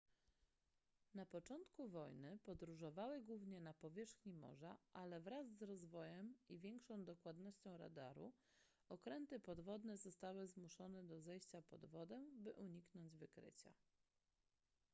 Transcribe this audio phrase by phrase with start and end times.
[1.13, 7.77] na początku wojny podróżowały głównie na powierzchni morza ale wraz z rozwojem i większą dokładnością
[7.77, 8.33] radaru
[8.89, 13.73] okręty podwodne zostały zmuszone do zejścia pod wodę by uniknąć wykrycia